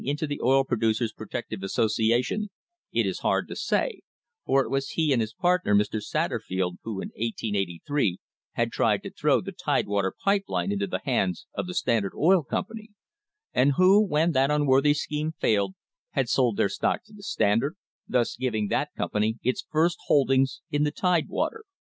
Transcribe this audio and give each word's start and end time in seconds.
THE 0.01 0.07
HISTORY 0.09 0.17
OF 0.17 0.29
THE 0.29 0.33
STANDARD 0.33 0.41
OIL 0.41 0.63
COMPANY 0.63 0.67
getting 0.67 0.81
into 0.81 0.87
the 0.89 0.93
Producers' 0.97 1.13
Protective 1.13 1.63
Association 1.63 2.49
it 2.91 3.05
is 3.05 3.19
hard 3.19 3.47
to 3.49 3.55
say, 3.55 4.01
for 4.47 4.63
it 4.63 4.69
was 4.71 4.89
he 4.89 5.11
and 5.13 5.21
his 5.21 5.33
partner, 5.35 5.75
Mr. 5.75 6.01
Satterfield, 6.01 6.77
who 6.81 7.01
in 7.01 7.09
1883 7.09 8.17
had 8.53 8.71
tried 8.71 9.03
to 9.03 9.11
throw 9.11 9.41
the 9.41 9.51
Tidewater 9.51 10.11
Pipe 10.23 10.45
Line 10.47 10.71
into 10.71 10.87
the 10.87 11.01
hands 11.05 11.45
of 11.53 11.67
the 11.67 11.75
Standard 11.75 12.13
Oil 12.15 12.41
Company, 12.41 12.89
and 13.53 13.73
who, 13.73 14.03
when 14.03 14.31
that 14.31 14.49
unworthy 14.49 14.95
scheme 14.95 15.33
failed, 15.39 15.75
had 16.13 16.27
sold 16.27 16.57
their 16.57 16.67
stock 16.67 17.03
to 17.03 17.13
the 17.13 17.21
Standard, 17.21 17.75
thus 18.07 18.35
giving 18.35 18.69
that 18.69 18.89
company 18.97 19.37
its 19.43 19.63
first 19.69 19.97
holdings 20.07 20.61
in 20.71 20.81
the 20.83 20.89
Tidewater. 20.89 21.63